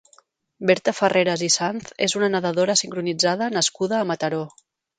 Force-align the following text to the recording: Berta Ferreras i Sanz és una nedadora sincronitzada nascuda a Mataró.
Berta 0.69 0.93
Ferreras 0.99 1.43
i 1.49 1.49
Sanz 1.57 1.93
és 2.07 2.17
una 2.21 2.31
nedadora 2.37 2.79
sincronitzada 2.83 3.53
nascuda 3.61 4.01
a 4.03 4.13
Mataró. 4.15 4.45